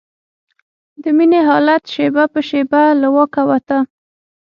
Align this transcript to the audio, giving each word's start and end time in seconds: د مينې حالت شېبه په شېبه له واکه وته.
د 1.01 1.03
مينې 1.17 1.39
حالت 1.49 1.83
شېبه 1.93 2.23
په 2.33 2.39
شېبه 2.47 2.81
له 3.01 3.07
واکه 3.15 3.41
وته. 3.49 3.79